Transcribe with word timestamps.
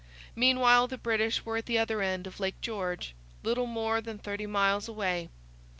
Meanwhile 0.35 0.87
the 0.87 0.97
British 0.97 1.45
were 1.45 1.57
at 1.57 1.67
the 1.67 1.77
other 1.77 2.01
end 2.01 2.25
of 2.25 2.39
Lake 2.39 2.59
George, 2.59 3.13
little 3.43 3.67
more 3.67 4.01
than 4.01 4.17
thirty 4.17 4.47
miles 4.47 4.87
away. 4.87 5.29